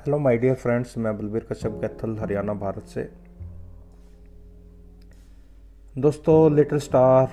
Hello 0.00 0.18
my 0.18 0.36
dear 0.38 0.54
friends 0.54 0.98
मैं 0.98 1.18
बलबीर 1.18 1.46
कश्यप, 1.52 1.72
कैथल, 1.80 2.16
हरियाणा, 2.18 2.52
भारत 2.54 2.84
से। 2.84 3.02
दोस्तों 5.98 6.54
लिटिल 6.56 6.78
स्टार 6.78 7.30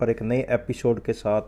पर 0.00 0.10
एक 0.10 0.22
नए 0.22 0.46
एपिसोड 0.50 1.00
के 1.00 1.12
साथ, 1.12 1.42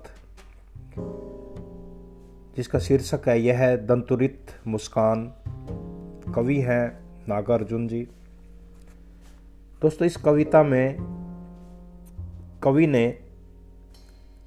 जिसका 2.57 2.79
शीर्षक 2.79 3.21
है, 3.29 3.41
यह 3.41 3.59
है 3.59 3.87
दंतुरित 3.87 4.51
मुस्कान। 4.67 5.35
कवि 6.35 6.61
हैं 6.61 7.01
नागार्जुन 7.29 7.89
जी। 7.89 8.09
दोस्तों, 9.83 10.07
इस 10.07 10.17
कविता 10.17 10.63
में 10.63 10.97
कवि 12.63 12.87
ने 12.87 13.19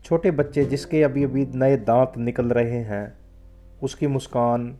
छोटे 0.04 0.32
बच्चे 0.32 0.66
जिसके 0.66 1.04
अभी 1.04 1.24
अभी 1.24 1.46
नए 1.46 1.78
दांत 1.78 2.14
निकल 2.18 2.46
रहे 2.46 2.80
हैं, 2.84 3.18
उसकी 3.84 4.08
मुस्कान 4.08 4.78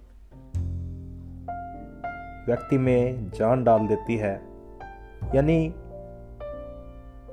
व्यक्ति 2.50 2.78
में 2.78 3.30
जान 3.30 3.64
डाल 3.64 3.88
देती 3.88 4.18
है। 4.18 4.42
यानी 5.36 5.74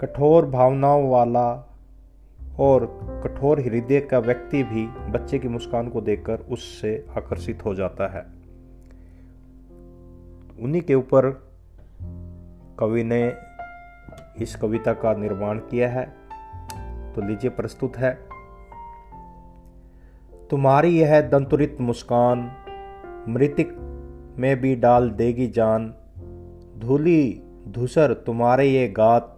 कठोर 0.00 0.46
भावनाओं 0.46 1.10
वाला 1.10 1.76
और 2.60 3.00
कठोर 3.24 3.60
हृदय 3.60 4.00
का 4.00 4.18
व्यक्ति 4.18 4.62
भी 4.62 4.86
बच्चे 4.86 5.38
की 5.38 5.48
मुस्कान 5.48 5.88
को 5.88 6.00
देखकर 6.00 6.38
उससे 6.38 7.06
आकर्षित 7.16 7.64
हो 7.64 7.74
जाता 7.74 8.08
है। 8.08 8.20
उन्हीं 10.64 10.82
के 10.82 10.94
ऊपर 10.94 11.48
कवि 12.78 13.04
ने 13.04 13.32
इस 14.40 14.56
कविता 14.56 14.92
का 14.92 15.14
निर्माण 15.14 15.58
किया 15.58 15.88
है। 15.88 16.14
तो 17.12 17.22
लीजिए 17.22 17.50
प्रस्तुत 17.50 17.96
है। 17.96 18.18
तुम्हारी 20.50 21.00
यह 21.00 21.20
दंतुरित 21.20 21.76
मुस्कान, 21.80 22.52
मृतिक 23.28 23.86
में 24.38 24.60
भी 24.60 24.76
डाल 24.76 25.10
देगी 25.10 25.46
जान। 25.46 25.94
धूली 26.78 27.42
धूसर 27.68 28.12
तुम्हारे 28.12 28.66
ये 28.66 28.88
गात। 28.88 29.32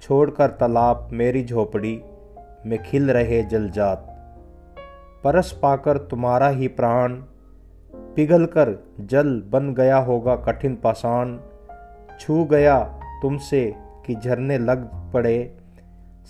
छोड़कर 0.00 0.50
तालाब 0.50 1.08
मेरी 1.12 1.44
झोपड़ी 1.44 2.00
में 2.66 2.82
खिल 2.82 3.10
रहे 3.10 3.42
जलजात। 3.42 4.06
परस 5.24 5.58
पाकर 5.62 5.98
तुम्हारा 5.98 6.48
ही 6.48 6.68
प्राण। 6.68 7.22
पिघलकर 7.94 8.84
जल 9.00 9.42
बन 9.50 9.74
गया 9.74 9.96
होगा 9.96 10.36
कठिन 10.36 10.76
पाषाण। 10.76 11.38
छू 12.20 12.44
गया 12.44 13.00
तुमसे 13.22 13.74
कि 14.06 14.14
झरने 14.14 14.58
लग 14.58 15.12
पड़े। 15.12 15.56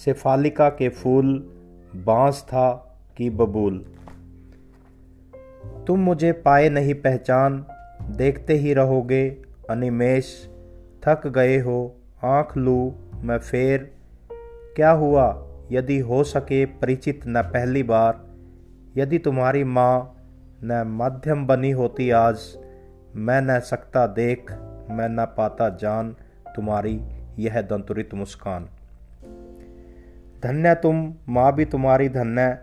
सेफालिका 0.05 0.69
के 0.69 0.89
फूल 0.89 1.53
बाँस 1.97 2.43
था 2.49 2.97
कि 3.17 3.31
बबूल। 3.31 3.85
तुम 5.87 6.01
मुझे 6.01 6.33
पाए 6.33 6.69
नहीं 6.69 6.95
पहचान। 6.95 7.67
देखते 8.09 8.55
ही 8.55 8.75
रहोगे, 8.75 9.43
अनिमेश, 9.71 10.51
थक 11.07 11.27
गए 11.27 11.59
हो, 11.59 11.97
आँख 12.25 12.57
लू, 12.57 12.95
मैं 13.23 13.39
फेर। 13.39 13.93
क्या 14.77 14.91
हुआ, 14.91 15.47
यदि 15.73 15.99
हो 15.99 16.25
सके 16.25 16.65
परिचित 16.65 17.21
न 17.27 17.43
पहली 17.43 17.83
बार? 17.83 18.25
यदि 18.97 19.19
तुम्हारी 19.19 19.65
माँ 19.65 20.17
न 20.65 20.85
माध्यम 20.87 21.47
बनी 21.47 21.71
होती 21.71 22.11
आज, 22.11 22.59
मैं 23.17 23.41
न 23.41 23.61
सकता 23.61 24.07
देख, 24.07 24.53
मैं 24.91 25.09
न 25.09 25.25
पाता 25.37 25.69
जान, 25.69 26.17
तुम्हारी 26.57 27.03
यह 27.39 27.61
दंतुरित 27.61 28.15
मुस्कान। 28.15 28.69
धन्य 30.43 30.75
तुम, 30.75 31.15
माँ 31.29 31.55
भी 31.55 31.65
तुम्हारी 31.65 32.09
धन्य। 32.09 32.59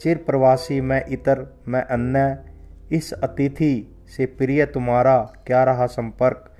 चिर 0.00 0.16
प्रवासी 0.16 0.80
मैं 0.80 1.04
इतर, 1.08 1.54
मैं 1.68 1.82
अन्य। 1.82 2.38
इस 2.92 3.12
अतिथि 3.12 3.97
से 4.16 4.26
प्रिय 4.26 4.66
तुम्हारा 4.66 5.18
क्या 5.46 5.64
रहा 5.64 5.86
संपर्क? 5.86 6.50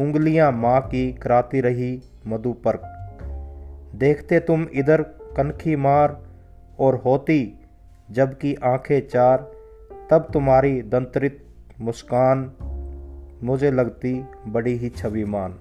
उंगलियाँ 0.00 0.52
माँ 0.52 0.80
की 0.80 1.12
कराती 1.12 1.60
रही 1.60 2.02
मधु 2.26 2.52
पर 2.52 2.80
देखते 3.94 4.40
तुम 4.40 4.66
इधर 4.74 5.02
कनखी 5.36 5.76
मार 5.76 6.22
और 6.80 6.94
होती 6.94 7.58
जबकि 8.10 8.54
आँखें 8.54 9.08
चार, 9.08 9.52
तब 10.10 10.28
तुम्हारी 10.32 10.82
दंतरित 10.82 11.46
मुस्कान 11.80 12.52
मुझे 13.42 13.70
लगती 13.70 14.24
बड़ी 14.46 14.76
ही 14.76 14.88
छविमान 14.88 15.52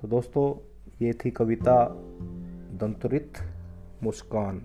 तो 0.00 0.08
दोस्तों, 0.08 0.54
ये 1.02 1.12
थी 1.12 1.30
कविता 1.30 1.84
दंतरित 2.80 3.32
मुस्कान 4.02 4.62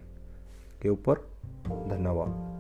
के 0.82 0.90
ऊपर। 0.90 1.14
धन्यवाद। 1.68 2.57